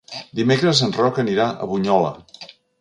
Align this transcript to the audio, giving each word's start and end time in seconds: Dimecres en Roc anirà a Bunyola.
Dimecres 0.39 0.81
en 0.87 0.95
Roc 1.01 1.21
anirà 1.25 1.47
a 1.67 1.71
Bunyola. 1.75 2.13